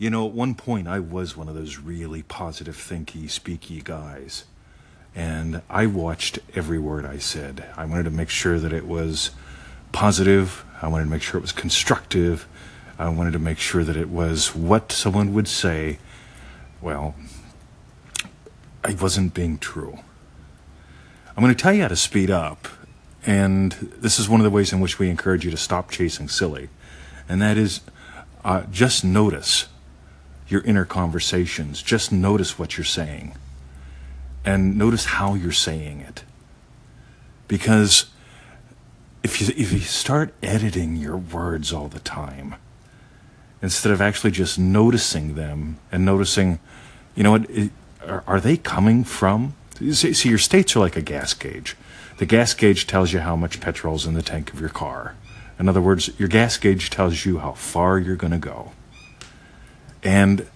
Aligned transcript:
You 0.00 0.10
know, 0.10 0.28
at 0.28 0.32
one 0.32 0.54
point 0.54 0.86
I 0.86 1.00
was 1.00 1.36
one 1.36 1.48
of 1.48 1.56
those 1.56 1.78
really 1.78 2.22
positive, 2.22 2.76
thinky, 2.76 3.24
speaky 3.24 3.82
guys. 3.82 4.44
And 5.12 5.60
I 5.68 5.86
watched 5.86 6.38
every 6.54 6.78
word 6.78 7.04
I 7.04 7.18
said. 7.18 7.66
I 7.76 7.84
wanted 7.84 8.04
to 8.04 8.12
make 8.12 8.30
sure 8.30 8.60
that 8.60 8.72
it 8.72 8.86
was 8.86 9.32
positive. 9.90 10.64
I 10.80 10.86
wanted 10.86 11.04
to 11.06 11.10
make 11.10 11.22
sure 11.22 11.38
it 11.38 11.42
was 11.42 11.50
constructive. 11.50 12.46
I 12.96 13.08
wanted 13.08 13.32
to 13.32 13.40
make 13.40 13.58
sure 13.58 13.82
that 13.82 13.96
it 13.96 14.08
was 14.08 14.54
what 14.54 14.92
someone 14.92 15.34
would 15.34 15.48
say. 15.48 15.98
Well, 16.80 17.16
I 18.84 18.94
wasn't 18.94 19.34
being 19.34 19.58
true. 19.58 19.98
I'm 21.36 21.42
going 21.42 21.54
to 21.54 21.60
tell 21.60 21.72
you 21.72 21.82
how 21.82 21.88
to 21.88 21.96
speed 21.96 22.30
up. 22.30 22.68
And 23.26 23.72
this 23.72 24.20
is 24.20 24.28
one 24.28 24.38
of 24.38 24.44
the 24.44 24.50
ways 24.50 24.72
in 24.72 24.78
which 24.78 25.00
we 25.00 25.10
encourage 25.10 25.44
you 25.44 25.50
to 25.50 25.56
stop 25.56 25.90
chasing 25.90 26.28
silly. 26.28 26.68
And 27.28 27.42
that 27.42 27.56
is 27.56 27.80
uh, 28.44 28.62
just 28.70 29.04
notice 29.04 29.66
your 30.48 30.62
inner 30.62 30.84
conversations. 30.84 31.82
Just 31.82 32.10
notice 32.10 32.58
what 32.58 32.76
you're 32.76 32.84
saying 32.84 33.34
and 34.44 34.78
notice 34.78 35.04
how 35.04 35.34
you're 35.34 35.52
saying 35.52 36.00
it. 36.00 36.24
Because 37.48 38.06
if 39.22 39.40
you, 39.40 39.48
if 39.56 39.72
you 39.72 39.80
start 39.80 40.32
editing 40.42 40.96
your 40.96 41.16
words 41.16 41.72
all 41.72 41.88
the 41.88 42.00
time, 42.00 42.54
instead 43.60 43.92
of 43.92 44.00
actually 44.00 44.30
just 44.30 44.58
noticing 44.58 45.34
them 45.34 45.78
and 45.90 46.04
noticing, 46.04 46.58
you 47.14 47.22
know 47.22 47.32
what, 47.32 47.50
are, 48.06 48.24
are 48.26 48.40
they 48.40 48.56
coming 48.56 49.04
from? 49.04 49.54
See, 49.76 50.12
see, 50.12 50.28
your 50.28 50.38
states 50.38 50.74
are 50.76 50.80
like 50.80 50.96
a 50.96 51.02
gas 51.02 51.34
gauge. 51.34 51.76
The 52.18 52.26
gas 52.26 52.54
gauge 52.54 52.86
tells 52.86 53.12
you 53.12 53.20
how 53.20 53.36
much 53.36 53.60
petrol's 53.60 54.06
in 54.06 54.14
the 54.14 54.22
tank 54.22 54.52
of 54.52 54.60
your 54.60 54.68
car. 54.70 55.14
In 55.58 55.68
other 55.68 55.80
words, 55.80 56.10
your 56.18 56.28
gas 56.28 56.56
gauge 56.56 56.90
tells 56.90 57.24
you 57.24 57.38
how 57.38 57.52
far 57.52 57.98
you're 57.98 58.16
going 58.16 58.32
to 58.32 58.38
go. 58.38 58.72
And 60.02 60.46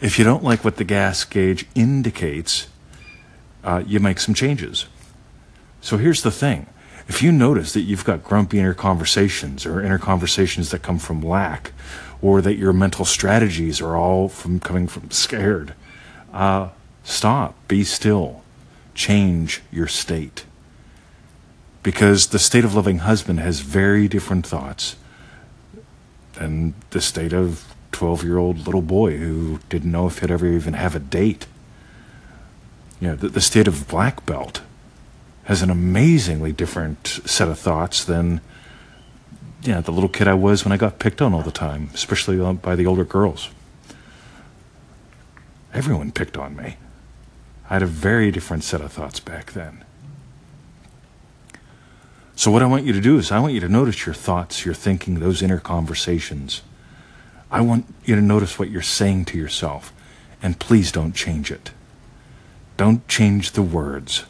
if 0.00 0.18
you 0.18 0.24
don't 0.24 0.44
like 0.44 0.64
what 0.64 0.76
the 0.76 0.84
gas 0.84 1.24
gauge 1.24 1.66
indicates, 1.74 2.68
uh, 3.64 3.82
you 3.86 4.00
make 4.00 4.18
some 4.18 4.34
changes. 4.34 4.86
So 5.80 5.96
here's 5.96 6.22
the 6.22 6.30
thing 6.30 6.66
if 7.08 7.22
you 7.22 7.32
notice 7.32 7.72
that 7.72 7.82
you've 7.82 8.04
got 8.04 8.22
grumpy 8.22 8.58
inner 8.58 8.74
conversations 8.74 9.66
or 9.66 9.82
inner 9.82 9.98
conversations 9.98 10.70
that 10.70 10.82
come 10.82 10.98
from 10.98 11.20
lack, 11.20 11.72
or 12.20 12.40
that 12.40 12.54
your 12.54 12.72
mental 12.72 13.04
strategies 13.04 13.80
are 13.80 13.96
all 13.96 14.28
from 14.28 14.60
coming 14.60 14.86
from 14.86 15.10
scared, 15.10 15.74
uh, 16.32 16.68
stop, 17.02 17.56
be 17.66 17.82
still, 17.82 18.42
change 18.94 19.60
your 19.72 19.88
state. 19.88 20.44
Because 21.82 22.28
the 22.28 22.38
state 22.38 22.64
of 22.64 22.76
loving 22.76 22.98
husband 22.98 23.40
has 23.40 23.60
very 23.60 24.06
different 24.06 24.46
thoughts 24.46 24.94
than 26.34 26.74
the 26.90 27.00
state 27.00 27.32
of 27.32 27.74
12 28.02 28.24
year 28.24 28.36
old 28.36 28.66
little 28.66 28.82
boy 28.82 29.16
who 29.16 29.60
didn't 29.68 29.92
know 29.92 30.08
if 30.08 30.18
he'd 30.18 30.30
ever 30.32 30.44
even 30.44 30.74
have 30.74 30.96
a 30.96 30.98
date. 30.98 31.46
You 33.00 33.10
know, 33.10 33.14
the, 33.14 33.28
the 33.28 33.40
state 33.40 33.68
of 33.68 33.86
black 33.86 34.26
belt 34.26 34.60
has 35.44 35.62
an 35.62 35.70
amazingly 35.70 36.50
different 36.50 37.06
set 37.06 37.46
of 37.46 37.60
thoughts 37.60 38.04
than 38.04 38.40
you 39.62 39.74
know, 39.74 39.80
the 39.82 39.92
little 39.92 40.08
kid 40.08 40.26
I 40.26 40.34
was 40.34 40.64
when 40.64 40.72
I 40.72 40.76
got 40.78 40.98
picked 40.98 41.22
on 41.22 41.32
all 41.32 41.42
the 41.42 41.52
time, 41.52 41.90
especially 41.94 42.40
uh, 42.40 42.54
by 42.54 42.74
the 42.74 42.86
older 42.86 43.04
girls. 43.04 43.50
Everyone 45.72 46.10
picked 46.10 46.36
on 46.36 46.56
me. 46.56 46.78
I 47.70 47.74
had 47.74 47.84
a 47.84 47.86
very 47.86 48.32
different 48.32 48.64
set 48.64 48.80
of 48.80 48.90
thoughts 48.90 49.20
back 49.20 49.52
then. 49.52 49.84
So, 52.34 52.50
what 52.50 52.62
I 52.62 52.66
want 52.66 52.84
you 52.84 52.92
to 52.94 53.00
do 53.00 53.16
is, 53.18 53.30
I 53.30 53.38
want 53.38 53.54
you 53.54 53.60
to 53.60 53.68
notice 53.68 54.06
your 54.06 54.14
thoughts, 54.16 54.64
your 54.64 54.74
thinking, 54.74 55.20
those 55.20 55.40
inner 55.40 55.60
conversations. 55.60 56.62
I 57.52 57.60
want 57.60 57.84
you 58.06 58.16
to 58.16 58.22
notice 58.22 58.58
what 58.58 58.70
you're 58.70 58.80
saying 58.80 59.26
to 59.26 59.38
yourself, 59.38 59.92
and 60.42 60.58
please 60.58 60.90
don't 60.90 61.14
change 61.14 61.52
it. 61.52 61.70
Don't 62.78 63.06
change 63.06 63.52
the 63.52 63.62
words. 63.62 64.24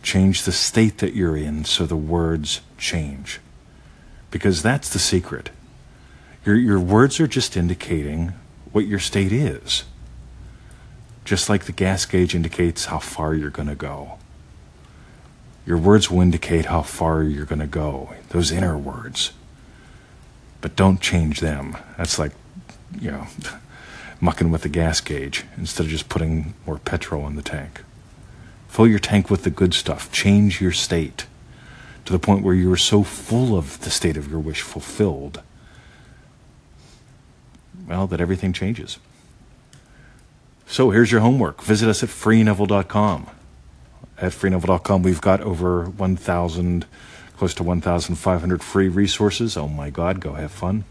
Change 0.00 0.44
the 0.44 0.52
state 0.52 0.98
that 0.98 1.14
you're 1.14 1.36
in 1.36 1.64
so 1.64 1.86
the 1.86 1.96
words 1.96 2.60
change. 2.78 3.40
Because 4.30 4.62
that's 4.62 4.90
the 4.90 5.00
secret. 5.00 5.50
Your, 6.46 6.54
your 6.54 6.78
words 6.78 7.18
are 7.18 7.26
just 7.26 7.56
indicating 7.56 8.34
what 8.70 8.86
your 8.86 9.00
state 9.00 9.32
is. 9.32 9.82
Just 11.24 11.48
like 11.48 11.64
the 11.64 11.72
gas 11.72 12.04
gauge 12.06 12.34
indicates 12.34 12.84
how 12.86 13.00
far 13.00 13.34
you're 13.34 13.50
going 13.50 13.68
to 13.68 13.74
go. 13.74 14.18
Your 15.66 15.78
words 15.78 16.10
will 16.10 16.20
indicate 16.20 16.66
how 16.66 16.82
far 16.82 17.24
you're 17.24 17.46
going 17.46 17.60
to 17.60 17.66
go, 17.66 18.14
those 18.28 18.52
inner 18.52 18.78
words 18.78 19.32
but 20.64 20.76
don't 20.76 20.98
change 20.98 21.40
them. 21.40 21.76
That's 21.98 22.18
like, 22.18 22.32
you 22.98 23.10
know, 23.10 23.26
mucking 24.22 24.50
with 24.50 24.62
the 24.62 24.70
gas 24.70 24.98
gauge 24.98 25.44
instead 25.58 25.84
of 25.84 25.90
just 25.90 26.08
putting 26.08 26.54
more 26.64 26.78
petrol 26.78 27.26
in 27.26 27.36
the 27.36 27.42
tank. 27.42 27.82
Fill 28.68 28.86
your 28.86 28.98
tank 28.98 29.28
with 29.28 29.44
the 29.44 29.50
good 29.50 29.74
stuff. 29.74 30.10
Change 30.10 30.62
your 30.62 30.72
state 30.72 31.26
to 32.06 32.14
the 32.14 32.18
point 32.18 32.42
where 32.42 32.54
you 32.54 32.72
are 32.72 32.78
so 32.78 33.02
full 33.02 33.58
of 33.58 33.78
the 33.80 33.90
state 33.90 34.16
of 34.16 34.30
your 34.30 34.40
wish 34.40 34.62
fulfilled, 34.62 35.42
well, 37.86 38.06
that 38.06 38.22
everything 38.22 38.54
changes. 38.54 38.98
So 40.66 40.92
here's 40.92 41.12
your 41.12 41.20
homework. 41.20 41.60
Visit 41.60 41.90
us 41.90 42.02
at 42.02 42.08
freeneville.com. 42.08 43.26
At 44.16 44.32
freeneville.com, 44.32 45.02
we've 45.02 45.20
got 45.20 45.42
over 45.42 45.84
1,000 45.84 46.86
close 47.36 47.54
to 47.54 47.62
1,500 47.62 48.62
free 48.62 48.88
resources. 48.88 49.56
Oh 49.56 49.68
my 49.68 49.88
God, 49.90 50.20
go 50.20 50.34
have 50.34 50.52
fun. 50.52 50.84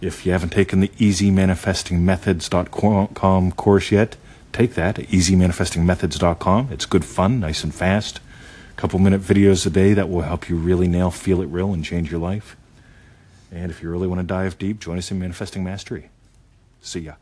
If 0.00 0.26
you 0.26 0.32
haven't 0.32 0.50
taken 0.50 0.80
the 0.80 0.88
easymanifestingmethods.com 0.88 3.52
course 3.52 3.90
yet, 3.90 4.16
take 4.52 4.74
that, 4.74 4.96
easymanifestingmethods.com. 4.96 6.68
It's 6.70 6.86
good 6.86 7.04
fun, 7.04 7.40
nice 7.40 7.64
and 7.64 7.74
fast. 7.74 8.20
A 8.70 8.74
couple 8.76 8.98
minute 8.98 9.22
videos 9.22 9.66
a 9.66 9.70
day 9.70 9.94
that 9.94 10.10
will 10.10 10.22
help 10.22 10.48
you 10.48 10.56
really 10.56 10.86
nail 10.86 11.10
Feel 11.10 11.40
It 11.40 11.46
Real 11.46 11.72
and 11.72 11.84
change 11.84 12.10
your 12.10 12.20
life. 12.20 12.56
And 13.50 13.70
if 13.70 13.82
you 13.82 13.90
really 13.90 14.06
want 14.06 14.20
to 14.20 14.26
dive 14.26 14.58
deep, 14.58 14.80
join 14.80 14.98
us 14.98 15.10
in 15.10 15.18
Manifesting 15.18 15.64
Mastery. 15.64 16.10
See 16.82 17.00
ya. 17.00 17.14